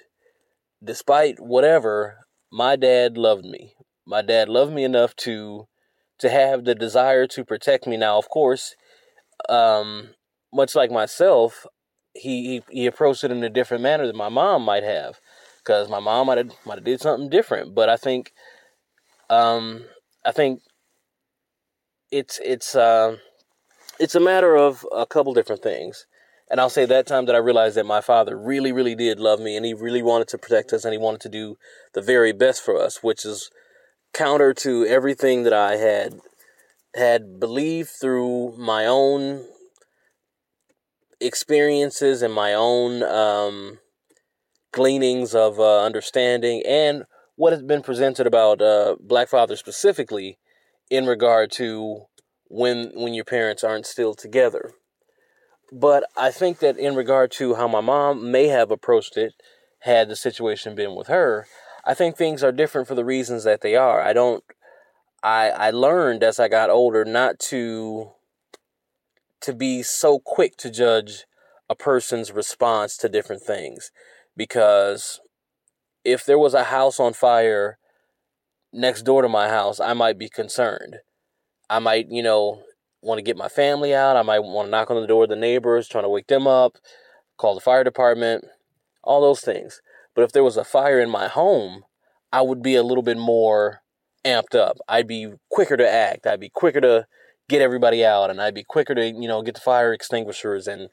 despite 0.84 1.40
whatever, 1.40 2.25
my 2.50 2.76
dad 2.76 3.16
loved 3.18 3.44
me. 3.44 3.74
My 4.06 4.22
dad 4.22 4.48
loved 4.48 4.72
me 4.72 4.84
enough 4.84 5.16
to 5.16 5.66
to 6.18 6.30
have 6.30 6.64
the 6.64 6.74
desire 6.74 7.26
to 7.26 7.44
protect 7.44 7.86
me. 7.86 7.96
Now, 7.96 8.16
of 8.18 8.28
course, 8.28 8.74
um, 9.48 10.14
much 10.52 10.74
like 10.74 10.90
myself, 10.90 11.66
he, 12.14 12.62
he, 12.70 12.80
he 12.80 12.86
approached 12.86 13.22
it 13.22 13.30
in 13.30 13.44
a 13.44 13.50
different 13.50 13.82
manner 13.82 14.06
than 14.06 14.16
my 14.16 14.30
mom 14.30 14.62
might 14.62 14.82
have, 14.82 15.20
because 15.58 15.90
my 15.90 16.00
mom 16.00 16.28
might 16.28 16.38
have 16.38 16.52
might 16.64 16.76
have 16.76 16.84
did 16.84 17.00
something 17.00 17.28
different. 17.28 17.74
But 17.74 17.88
I 17.88 17.96
think, 17.96 18.32
um, 19.28 19.84
I 20.24 20.32
think 20.32 20.62
it's 22.10 22.40
it's 22.42 22.74
uh, 22.74 23.16
it's 23.98 24.14
a 24.14 24.20
matter 24.20 24.56
of 24.56 24.86
a 24.94 25.06
couple 25.06 25.34
different 25.34 25.62
things. 25.62 26.06
And 26.48 26.60
I'll 26.60 26.70
say 26.70 26.84
that 26.86 27.06
time 27.06 27.26
that 27.26 27.34
I 27.34 27.38
realized 27.38 27.76
that 27.76 27.86
my 27.86 28.00
father 28.00 28.38
really, 28.38 28.70
really 28.70 28.94
did 28.94 29.18
love 29.18 29.40
me 29.40 29.56
and 29.56 29.66
he 29.66 29.74
really 29.74 30.02
wanted 30.02 30.28
to 30.28 30.38
protect 30.38 30.72
us 30.72 30.84
and 30.84 30.92
he 30.92 30.98
wanted 30.98 31.20
to 31.22 31.28
do 31.28 31.56
the 31.92 32.00
very 32.00 32.32
best 32.32 32.62
for 32.62 32.80
us, 32.80 33.02
which 33.02 33.24
is 33.24 33.50
counter 34.12 34.54
to 34.54 34.86
everything 34.86 35.42
that 35.42 35.52
I 35.52 35.76
had 35.76 36.20
had 36.94 37.38
believed 37.38 37.90
through 37.90 38.54
my 38.56 38.86
own 38.86 39.44
experiences 41.20 42.22
and 42.22 42.32
my 42.32 42.54
own 42.54 43.02
um, 43.02 43.78
gleanings 44.72 45.34
of 45.34 45.58
uh, 45.58 45.82
understanding 45.82 46.62
and 46.66 47.04
what 47.34 47.52
has 47.52 47.62
been 47.62 47.82
presented 47.82 48.26
about 48.26 48.62
uh, 48.62 48.96
black 49.00 49.28
fathers 49.28 49.60
specifically 49.60 50.38
in 50.90 51.06
regard 51.06 51.50
to 51.52 52.06
when 52.48 52.92
when 52.94 53.12
your 53.12 53.24
parents 53.24 53.64
aren't 53.64 53.86
still 53.86 54.14
together. 54.14 54.72
But 55.72 56.04
I 56.16 56.30
think 56.30 56.60
that 56.60 56.78
in 56.78 56.94
regard 56.94 57.32
to 57.32 57.54
how 57.54 57.66
my 57.66 57.80
mom 57.80 58.30
may 58.30 58.48
have 58.48 58.70
approached 58.70 59.16
it, 59.16 59.34
had 59.80 60.08
the 60.08 60.16
situation 60.16 60.74
been 60.74 60.94
with 60.94 61.06
her, 61.06 61.46
I 61.84 61.94
think 61.94 62.16
things 62.16 62.42
are 62.42 62.52
different 62.52 62.88
for 62.88 62.94
the 62.94 63.04
reasons 63.04 63.44
that 63.44 63.60
they 63.60 63.76
are. 63.76 64.00
I 64.00 64.12
don't. 64.12 64.44
I 65.22 65.50
I 65.50 65.70
learned 65.70 66.22
as 66.22 66.38
I 66.38 66.48
got 66.48 66.70
older 66.70 67.04
not 67.04 67.38
to 67.50 68.10
to 69.40 69.52
be 69.52 69.82
so 69.82 70.18
quick 70.18 70.56
to 70.58 70.70
judge 70.70 71.24
a 71.70 71.74
person's 71.74 72.32
response 72.32 72.96
to 72.96 73.08
different 73.08 73.42
things 73.42 73.90
because 74.36 75.20
if 76.04 76.24
there 76.24 76.38
was 76.38 76.54
a 76.54 76.64
house 76.64 76.98
on 77.00 77.12
fire 77.12 77.78
next 78.72 79.02
door 79.02 79.22
to 79.22 79.28
my 79.28 79.48
house, 79.48 79.80
I 79.80 79.92
might 79.92 80.18
be 80.18 80.28
concerned. 80.28 80.96
I 81.68 81.78
might, 81.78 82.08
you 82.10 82.22
know, 82.22 82.62
want 83.02 83.18
to 83.18 83.22
get 83.22 83.36
my 83.36 83.48
family 83.48 83.94
out. 83.94 84.16
I 84.16 84.22
might 84.22 84.40
want 84.40 84.66
to 84.66 84.70
knock 84.70 84.90
on 84.90 85.00
the 85.00 85.06
door 85.06 85.24
of 85.24 85.28
the 85.28 85.36
neighbors, 85.36 85.88
trying 85.88 86.04
to 86.04 86.08
wake 86.08 86.26
them 86.26 86.46
up, 86.46 86.76
call 87.36 87.54
the 87.54 87.60
fire 87.60 87.84
department, 87.84 88.44
all 89.02 89.20
those 89.20 89.40
things. 89.40 89.80
But 90.14 90.22
if 90.22 90.32
there 90.32 90.44
was 90.44 90.56
a 90.56 90.64
fire 90.64 91.00
in 91.00 91.10
my 91.10 91.28
home, 91.28 91.84
I 92.32 92.42
would 92.42 92.62
be 92.62 92.74
a 92.74 92.82
little 92.82 93.02
bit 93.02 93.18
more 93.18 93.82
amped 94.24 94.54
up. 94.54 94.78
I'd 94.88 95.06
be 95.06 95.32
quicker 95.50 95.76
to 95.76 95.88
act. 95.88 96.26
I'd 96.26 96.40
be 96.40 96.48
quicker 96.48 96.80
to 96.80 97.06
get 97.48 97.62
everybody 97.62 98.04
out 98.04 98.30
and 98.30 98.40
I'd 98.40 98.54
be 98.54 98.64
quicker 98.64 98.94
to, 98.94 99.06
you 99.06 99.28
know, 99.28 99.42
get 99.42 99.54
the 99.54 99.60
fire 99.60 99.92
extinguishers 99.92 100.66
and 100.66 100.88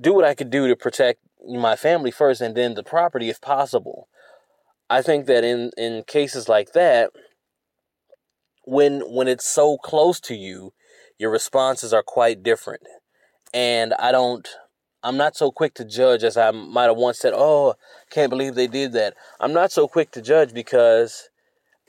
do 0.00 0.12
what 0.14 0.24
I 0.24 0.34
could 0.34 0.50
do 0.50 0.66
to 0.68 0.74
protect 0.74 1.20
my 1.46 1.76
family 1.76 2.10
first 2.10 2.40
and 2.40 2.56
then 2.56 2.74
the 2.74 2.82
property 2.82 3.28
if 3.28 3.40
possible. 3.40 4.08
I 4.90 5.00
think 5.00 5.26
that 5.26 5.44
in 5.44 5.70
in 5.76 6.04
cases 6.06 6.48
like 6.48 6.72
that 6.72 7.10
when 8.64 9.00
when 9.00 9.28
it's 9.28 9.46
so 9.46 9.78
close 9.78 10.20
to 10.20 10.34
you, 10.34 10.72
your 11.18 11.30
responses 11.30 11.92
are 11.92 12.02
quite 12.02 12.42
different. 12.42 12.82
And 13.54 13.94
I 13.94 14.12
don't 14.12 14.48
I'm 15.04 15.16
not 15.16 15.36
so 15.36 15.50
quick 15.50 15.74
to 15.74 15.84
judge 15.84 16.22
as 16.22 16.36
I 16.36 16.52
might 16.52 16.84
have 16.84 16.96
once 16.96 17.18
said, 17.18 17.32
"Oh, 17.34 17.74
can't 18.10 18.30
believe 18.30 18.54
they 18.54 18.68
did 18.68 18.92
that." 18.92 19.14
I'm 19.40 19.52
not 19.52 19.72
so 19.72 19.88
quick 19.88 20.12
to 20.12 20.22
judge 20.22 20.54
because 20.54 21.28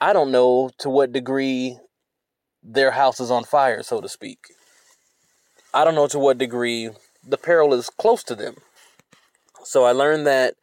I 0.01 0.13
don't 0.13 0.32
know 0.32 0.72
to 0.80 0.89
what 0.89 1.12
degree 1.12 1.77
their 2.63 2.92
house 2.92 3.20
is 3.20 3.30
on 3.30 3.44
fire, 3.44 3.84
so 3.84 4.01
to 4.01 4.10
speak. 4.10 4.39
I 5.74 5.84
don't 5.84 5.96
know 5.96 6.08
to 6.08 6.20
what 6.20 6.38
degree 6.38 6.89
the 7.24 7.38
peril 7.38 7.74
is 7.74 7.89
close 7.89 8.24
to 8.25 8.36
them. 8.36 8.56
So 9.63 9.84
I 9.84 9.92
learned 9.92 10.25
that 10.27 10.56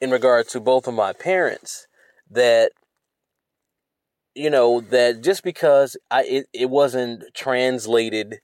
in 0.00 0.10
regard 0.10 0.48
to 0.48 0.60
both 0.60 0.86
of 0.86 0.94
my 0.94 1.12
parents 1.12 1.86
that 2.30 2.72
you 4.34 4.50
know 4.50 4.80
that 4.80 5.22
just 5.22 5.42
because 5.42 5.96
I 6.10 6.24
it, 6.24 6.46
it 6.52 6.70
wasn't 6.70 7.24
translated 7.34 8.40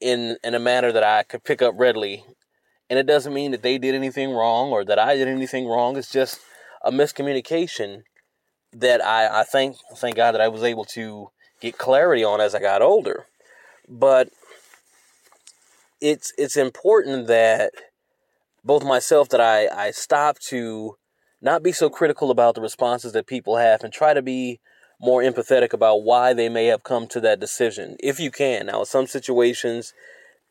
in 0.00 0.36
in 0.42 0.54
a 0.54 0.58
manner 0.58 0.92
that 0.92 1.04
I 1.04 1.22
could 1.22 1.44
pick 1.44 1.62
up 1.62 1.74
readily 1.76 2.24
and 2.90 2.98
it 2.98 3.06
doesn't 3.06 3.32
mean 3.32 3.52
that 3.52 3.62
they 3.62 3.78
did 3.78 3.94
anything 3.94 4.32
wrong 4.32 4.70
or 4.70 4.84
that 4.84 4.98
I 4.98 5.16
did 5.16 5.28
anything 5.28 5.66
wrong 5.66 5.96
it's 5.96 6.10
just 6.10 6.40
a 6.82 6.90
miscommunication 6.90 8.02
that 8.72 9.04
I 9.04 9.40
I 9.40 9.44
thank 9.44 9.76
thank 9.96 10.16
God 10.16 10.32
that 10.32 10.40
I 10.40 10.48
was 10.48 10.62
able 10.62 10.84
to 10.86 11.30
get 11.60 11.78
clarity 11.78 12.24
on 12.24 12.40
as 12.40 12.54
I 12.54 12.60
got 12.60 12.82
older. 12.82 13.26
But 13.88 14.30
it's 16.00 16.32
it's 16.36 16.56
important 16.56 17.28
that 17.28 17.72
both 18.64 18.84
myself 18.84 19.28
that 19.30 19.40
I, 19.40 19.68
I 19.68 19.90
stop 19.90 20.38
to 20.48 20.96
not 21.40 21.62
be 21.62 21.72
so 21.72 21.90
critical 21.90 22.30
about 22.30 22.54
the 22.54 22.60
responses 22.60 23.12
that 23.12 23.26
people 23.26 23.56
have 23.56 23.82
and 23.82 23.92
try 23.92 24.14
to 24.14 24.22
be 24.22 24.60
more 25.02 25.20
empathetic 25.22 25.72
about 25.72 26.04
why 26.04 26.32
they 26.32 26.48
may 26.48 26.66
have 26.66 26.84
come 26.84 27.08
to 27.08 27.20
that 27.20 27.40
decision 27.40 27.96
if 28.00 28.20
you 28.20 28.30
can. 28.30 28.66
Now, 28.66 28.80
in 28.80 28.86
some 28.86 29.06
situations, 29.06 29.92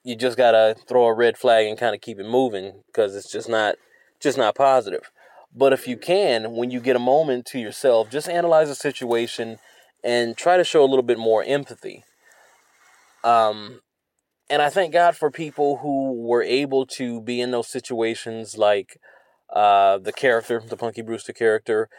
you 0.04 0.16
just 0.16 0.38
gotta 0.38 0.76
throw 0.88 1.06
a 1.06 1.14
red 1.14 1.38
flag 1.38 1.68
and 1.68 1.78
kind 1.78 1.96
of 1.96 2.02
keep 2.02 2.20
it 2.20 2.26
moving 2.28 2.84
because 2.88 3.16
it's 3.16 3.32
just 3.32 3.48
not 3.48 3.76
just 4.20 4.38
not 4.38 4.56
positive. 4.56 5.10
But 5.56 5.74
if 5.74 5.88
you 5.88 5.98
can, 5.98 6.56
when 6.56 6.72
you 6.72 6.80
get 6.80 6.96
a 6.96 7.00
moment 7.00 7.46
to 7.48 7.60
yourself, 7.60 8.10
just 8.10 8.30
analyze 8.30 8.68
the 8.68 8.76
situation 8.76 9.60
and 10.04 10.36
try 10.36 10.58
to 10.58 10.64
show 10.64 10.84
a 10.84 10.88
little 10.88 11.04
bit 11.04 11.20
more 11.20 11.44
empathy. 11.44 12.04
Um, 13.24 13.82
and 14.50 14.62
I 14.62 14.70
thank 14.70 14.94
God 14.94 15.16
for 15.16 15.30
people 15.30 15.78
who 15.78 16.14
were 16.14 16.44
able 16.44 16.86
to 16.98 17.22
be 17.22 17.40
in 17.42 17.52
those 17.52 17.68
situations, 17.68 18.58
like 18.58 18.98
uh, 19.54 19.98
the 19.98 20.12
character, 20.14 20.62
the 20.66 20.78
Punky 20.78 21.02
Brewster 21.02 21.34
character, 21.34 21.90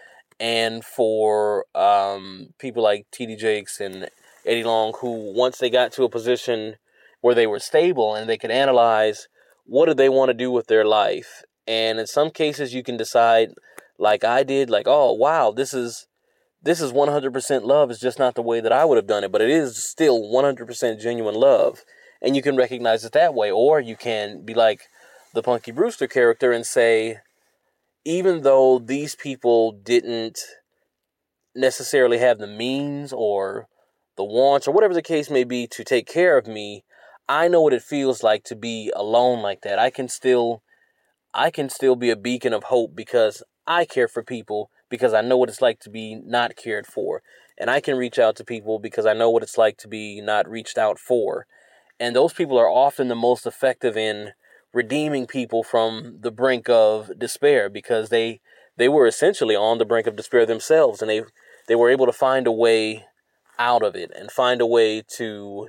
and 0.42 0.84
for 0.84 1.66
um, 1.72 2.48
people 2.58 2.82
like 2.82 3.06
T.D. 3.12 3.36
Jakes 3.36 3.78
and 3.80 4.08
Eddie 4.44 4.64
Long, 4.64 4.92
who 5.00 5.32
once 5.32 5.58
they 5.58 5.70
got 5.70 5.92
to 5.92 6.02
a 6.02 6.08
position 6.08 6.74
where 7.20 7.36
they 7.36 7.46
were 7.46 7.60
stable 7.60 8.16
and 8.16 8.28
they 8.28 8.36
could 8.36 8.50
analyze 8.50 9.28
what 9.66 9.86
do 9.86 9.94
they 9.94 10.08
want 10.08 10.30
to 10.30 10.34
do 10.34 10.50
with 10.50 10.66
their 10.66 10.84
life, 10.84 11.44
and 11.68 12.00
in 12.00 12.08
some 12.08 12.30
cases 12.30 12.74
you 12.74 12.82
can 12.82 12.96
decide, 12.96 13.50
like 13.98 14.24
I 14.24 14.42
did, 14.42 14.68
like 14.68 14.88
oh 14.88 15.12
wow, 15.12 15.52
this 15.52 15.72
is 15.72 16.08
this 16.60 16.80
is 16.80 16.92
100% 16.92 17.62
love. 17.62 17.92
It's 17.92 18.00
just 18.00 18.18
not 18.18 18.34
the 18.34 18.42
way 18.42 18.60
that 18.60 18.72
I 18.72 18.84
would 18.84 18.96
have 18.96 19.06
done 19.06 19.22
it, 19.22 19.30
but 19.30 19.42
it 19.42 19.50
is 19.50 19.84
still 19.84 20.22
100% 20.22 21.00
genuine 21.00 21.34
love. 21.34 21.84
And 22.20 22.36
you 22.36 22.42
can 22.42 22.56
recognize 22.56 23.04
it 23.04 23.12
that 23.12 23.34
way. 23.34 23.50
Or 23.50 23.80
you 23.80 23.96
can 23.96 24.44
be 24.44 24.54
like 24.54 24.82
the 25.34 25.42
Punky 25.42 25.72
Brewster 25.72 26.06
character 26.06 26.52
and 26.52 26.64
say, 26.64 27.18
even 28.04 28.42
though 28.42 28.78
these 28.78 29.14
people 29.14 29.72
didn't 29.72 30.40
necessarily 31.54 32.18
have 32.18 32.38
the 32.38 32.46
means 32.46 33.12
or 33.12 33.68
the 34.16 34.24
wants 34.24 34.66
or 34.66 34.72
whatever 34.72 34.94
the 34.94 35.02
case 35.02 35.30
may 35.30 35.44
be 35.44 35.66
to 35.66 35.84
take 35.84 36.06
care 36.06 36.36
of 36.36 36.46
me, 36.46 36.84
I 37.28 37.48
know 37.48 37.62
what 37.62 37.72
it 37.72 37.82
feels 37.82 38.22
like 38.22 38.44
to 38.44 38.56
be 38.56 38.92
alone 38.94 39.40
like 39.42 39.62
that. 39.62 39.78
I 39.78 39.90
can 39.90 40.08
still 40.08 40.62
I 41.34 41.50
can 41.50 41.70
still 41.70 41.96
be 41.96 42.10
a 42.10 42.16
beacon 42.16 42.52
of 42.52 42.64
hope 42.64 42.94
because 42.94 43.42
I 43.66 43.84
care 43.84 44.08
for 44.08 44.22
people 44.22 44.70
because 44.90 45.14
I 45.14 45.22
know 45.22 45.38
what 45.38 45.48
it's 45.48 45.62
like 45.62 45.80
to 45.80 45.90
be 45.90 46.14
not 46.14 46.56
cared 46.56 46.86
for. 46.86 47.22
And 47.56 47.70
I 47.70 47.80
can 47.80 47.96
reach 47.96 48.18
out 48.18 48.36
to 48.36 48.44
people 48.44 48.78
because 48.78 49.06
I 49.06 49.14
know 49.14 49.30
what 49.30 49.42
it's 49.42 49.56
like 49.56 49.78
to 49.78 49.88
be 49.88 50.20
not 50.20 50.48
reached 50.48 50.76
out 50.76 50.98
for. 50.98 51.46
And 51.98 52.14
those 52.14 52.32
people 52.32 52.58
are 52.58 52.68
often 52.68 53.08
the 53.08 53.14
most 53.14 53.46
effective 53.46 53.96
in 53.96 54.32
redeeming 54.72 55.26
people 55.26 55.62
from 55.62 56.18
the 56.20 56.30
brink 56.30 56.68
of 56.68 57.18
despair 57.18 57.68
because 57.68 58.08
they 58.08 58.40
they 58.76 58.88
were 58.88 59.06
essentially 59.06 59.54
on 59.54 59.78
the 59.78 59.84
brink 59.84 60.06
of 60.06 60.16
despair 60.16 60.46
themselves 60.46 61.00
and 61.00 61.10
they 61.10 61.22
they 61.68 61.74
were 61.74 61.90
able 61.90 62.06
to 62.06 62.12
find 62.12 62.46
a 62.46 62.52
way 62.52 63.04
out 63.58 63.82
of 63.82 63.94
it 63.94 64.10
and 64.18 64.30
find 64.30 64.60
a 64.60 64.66
way 64.66 65.02
to 65.16 65.68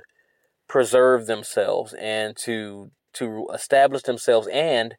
preserve 0.68 1.26
themselves 1.26 1.94
and 1.94 2.36
to 2.36 2.90
to 3.12 3.46
establish 3.52 4.02
themselves 4.02 4.48
and 4.48 4.96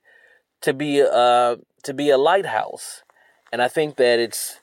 to 0.62 0.74
be 0.74 1.02
uh 1.02 1.56
to 1.84 1.94
be 1.94 2.10
a 2.10 2.18
lighthouse. 2.18 3.04
And 3.52 3.62
I 3.62 3.68
think 3.68 3.96
that 3.98 4.20
it's 4.20 4.60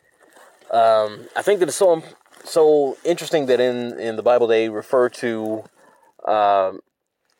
um, 0.71 1.29
I 1.37 1.43
think 1.43 1.61
that 1.61 1.69
it's 1.69 1.77
so 1.77 2.03
so 2.45 2.97
interesting 3.05 3.47
that 3.47 3.61
in 3.61 3.99
in 3.99 4.17
the 4.17 4.23
Bible 4.23 4.47
they 4.47 4.69
refer 4.69 5.09
to 5.09 5.65
uh, 6.27 6.73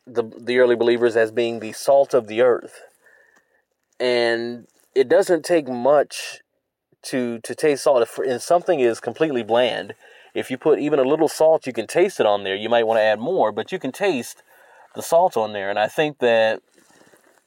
the 0.05 0.23
the 0.37 0.59
early 0.59 0.75
believers 0.75 1.15
as 1.15 1.31
being 1.31 1.59
the 1.59 1.73
salt 1.73 2.13
of 2.13 2.27
the 2.27 2.41
earth, 2.41 2.81
and 3.99 4.67
it 4.95 5.07
doesn't 5.07 5.43
take 5.45 5.67
much 5.67 6.39
to 7.03 7.39
to 7.39 7.55
taste 7.55 7.83
salt. 7.83 8.01
If 8.01 8.17
and 8.17 8.41
something 8.41 8.79
is 8.79 8.99
completely 8.99 9.43
bland, 9.43 9.95
if 10.33 10.49
you 10.49 10.57
put 10.57 10.79
even 10.79 10.99
a 10.99 11.03
little 11.03 11.27
salt, 11.27 11.67
you 11.67 11.73
can 11.73 11.87
taste 11.87 12.19
it 12.19 12.25
on 12.25 12.43
there. 12.43 12.55
You 12.55 12.69
might 12.69 12.87
want 12.87 12.97
to 12.97 13.03
add 13.03 13.19
more, 13.19 13.51
but 13.51 13.71
you 13.71 13.79
can 13.79 13.91
taste 13.91 14.43
the 14.95 15.01
salt 15.01 15.37
on 15.37 15.53
there. 15.53 15.69
And 15.69 15.79
I 15.79 15.87
think 15.87 16.19
that 16.19 16.61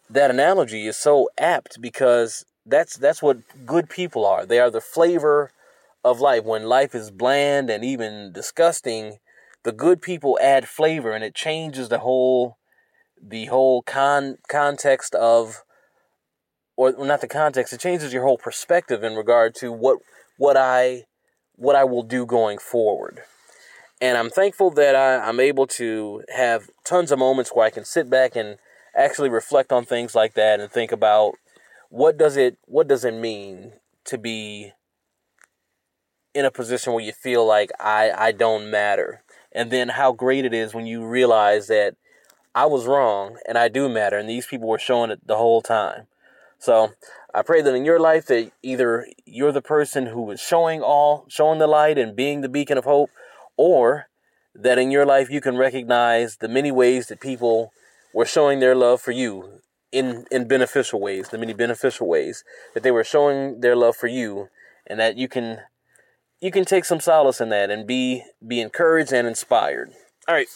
that 0.09 0.31
analogy 0.31 0.87
is 0.87 0.97
so 0.97 1.29
apt 1.39 1.81
because 1.81 2.45
that's 2.65 2.97
that's 2.97 3.23
what 3.23 3.39
good 3.65 3.89
people 3.89 4.25
are. 4.25 4.47
They 4.47 4.61
are 4.61 4.71
the 4.71 4.81
flavor 4.81 5.51
of 6.05 6.21
life. 6.21 6.45
When 6.45 6.65
life 6.65 6.95
is 6.95 7.11
bland 7.11 7.71
and 7.71 7.85
even 7.85 8.33
disgusting, 8.33 9.19
the 9.67 9.73
good 9.73 10.01
people 10.01 10.39
add 10.41 10.69
flavor 10.69 11.11
and 11.11 11.25
it 11.25 11.35
changes 11.35 11.89
the 11.89 11.99
whole 11.99 12.57
the 13.21 13.47
whole 13.47 13.83
con 13.83 14.39
context 14.49 15.13
of 15.17 15.65
or 16.77 16.93
not 17.05 17.21
the 17.21 17.27
context, 17.27 17.73
it 17.73 17.81
changes 17.81 18.13
your 18.13 18.23
whole 18.23 18.39
perspective 18.39 19.03
in 19.03 19.17
regard 19.17 19.57
to 19.57 19.73
what 19.73 19.99
what 20.37 20.57
I 20.57 21.07
what 21.57 21.75
I 21.75 21.83
will 21.83 22.05
do 22.05 22.25
going 22.25 22.59
forward. 22.59 23.23
And 24.01 24.17
I'm 24.17 24.31
thankful 24.31 24.71
that 24.73 24.95
I, 24.95 25.17
I'm 25.27 25.41
able 25.41 25.67
to 25.79 26.23
have 26.33 26.71
tons 26.85 27.11
of 27.11 27.19
moments 27.19 27.51
where 27.53 27.67
I 27.67 27.71
can 27.71 27.85
sit 27.85 28.09
back 28.09 28.37
and 28.37 28.59
actually 28.95 29.31
reflect 29.31 29.73
on 29.73 29.85
things 29.85 30.15
like 30.15 30.35
that 30.35 30.61
and 30.61 30.71
think 30.71 30.93
about 30.93 31.35
what 31.89 32.17
does 32.17 32.37
it 32.37 32.57
what 32.67 32.87
does 32.87 33.05
it 33.05 33.15
mean 33.15 33.73
to 34.05 34.17
be 34.17 34.75
in 36.35 36.45
a 36.45 36.53
position 36.53 36.93
where 36.93 37.03
you 37.03 37.13
feel 37.13 37.45
like 37.45 37.73
I 37.81 38.13
I 38.17 38.31
don't 38.31 38.71
matter 38.71 39.25
and 39.57 39.71
then 39.71 39.89
how 39.89 40.13
great 40.13 40.45
it 40.45 40.53
is 40.53 40.75
when 40.75 40.87
you 40.87 41.05
realize 41.05 41.67
that 41.67 41.97
I 42.55 42.67
was 42.67 42.87
wrong 42.87 43.39
and 43.49 43.57
I 43.57 43.69
do 43.69 43.89
matter 43.89 44.19
and 44.19 44.29
these 44.29 44.47
people 44.47 44.69
were 44.69 44.79
showing 44.79 45.11
it 45.11 45.27
the 45.27 45.37
whole 45.37 45.63
time. 45.63 46.07
So 46.59 46.93
I 47.35 47.41
pray 47.41 47.63
that 47.63 47.75
in 47.75 47.87
your 47.87 47.99
life 47.99 48.27
that 48.27 48.53
either 48.63 49.07
you're 49.25 49.53
the 49.53 49.63
person 49.63 50.07
who 50.07 50.31
is 50.31 50.41
showing 50.41 50.83
all, 50.83 51.25
showing 51.29 51.59
the 51.59 51.67
light 51.67 51.97
and 51.97 52.15
being 52.15 52.43
the 52.43 52.51
beacon 52.51 52.77
of 52.77 52.85
hope, 52.85 53.11
or 53.57 54.09
that 54.55 54.79
in 54.79 54.91
your 54.91 55.07
life 55.07 55.31
you 55.31 55.41
can 55.41 55.57
recognize 55.57 56.37
the 56.37 56.49
many 56.49 56.71
ways 56.71 57.07
that 57.07 57.21
people 57.21 57.73
were 58.13 58.27
showing 58.27 58.61
their 58.61 58.75
love 58.75 59.01
for 59.01 59.13
you 59.13 59.61
in, 59.91 60.27
in 60.31 60.47
beneficial 60.47 61.01
ways, 61.01 61.31
the 61.31 61.39
many 61.39 61.55
beneficial 61.55 62.07
ways 62.07 62.45
that 62.75 62.83
they 62.83 62.91
were 62.91 63.05
showing 63.05 63.61
their 63.61 63.77
love 63.77 63.97
for 63.97 64.07
you 64.07 64.49
and 64.87 65.01
that 65.01 65.17
you 65.17 65.29
can 65.29 65.61
you 66.41 66.51
can 66.51 66.65
take 66.65 66.85
some 66.85 67.01
solace 67.01 67.41
in 67.41 67.49
that 67.51 67.71
and 67.71 67.87
be 67.87 68.23
be 68.47 68.61
encouraged 68.61 69.13
and 69.13 69.27
inspired. 69.27 69.93
All 70.29 70.35
right. 70.35 70.49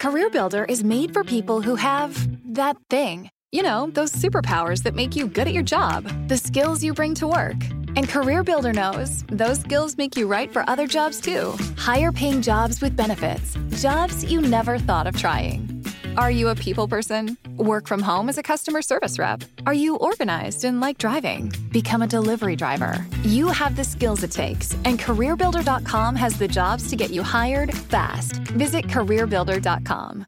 Career 0.00 0.28
Builder 0.28 0.64
is 0.64 0.82
made 0.82 1.12
for 1.12 1.22
people 1.22 1.62
who 1.62 1.76
have 1.76 2.28
that 2.54 2.76
thing. 2.90 3.30
You 3.52 3.62
know, 3.62 3.88
those 3.92 4.12
superpowers 4.12 4.82
that 4.82 4.94
make 4.96 5.14
you 5.14 5.28
good 5.28 5.46
at 5.46 5.54
your 5.54 5.62
job, 5.62 6.28
the 6.28 6.36
skills 6.36 6.82
you 6.82 6.92
bring 6.92 7.14
to 7.16 7.28
work. 7.28 7.56
And 7.96 8.08
Career 8.08 8.42
Builder 8.42 8.72
knows 8.72 9.22
those 9.28 9.60
skills 9.60 9.96
make 9.96 10.16
you 10.16 10.26
right 10.26 10.52
for 10.52 10.68
other 10.68 10.88
jobs 10.88 11.20
too. 11.20 11.56
Higher 11.76 12.10
paying 12.10 12.42
jobs 12.42 12.80
with 12.80 12.96
benefits, 12.96 13.56
jobs 13.80 14.24
you 14.24 14.40
never 14.40 14.78
thought 14.78 15.06
of 15.06 15.16
trying. 15.16 15.73
Are 16.16 16.30
you 16.30 16.50
a 16.50 16.54
people 16.54 16.86
person? 16.86 17.36
Work 17.56 17.88
from 17.88 18.00
home 18.00 18.28
as 18.28 18.38
a 18.38 18.42
customer 18.42 18.82
service 18.82 19.18
rep? 19.18 19.42
Are 19.66 19.74
you 19.74 19.96
organized 19.96 20.64
and 20.64 20.80
like 20.80 20.98
driving? 20.98 21.52
Become 21.72 22.02
a 22.02 22.06
delivery 22.06 22.54
driver. 22.56 23.04
You 23.22 23.48
have 23.48 23.74
the 23.74 23.84
skills 23.84 24.22
it 24.22 24.30
takes, 24.30 24.74
and 24.84 24.98
CareerBuilder.com 24.98 26.14
has 26.16 26.38
the 26.38 26.46
jobs 26.46 26.88
to 26.90 26.96
get 26.96 27.10
you 27.10 27.22
hired 27.22 27.74
fast. 27.74 28.36
Visit 28.52 28.84
CareerBuilder.com. 28.86 30.26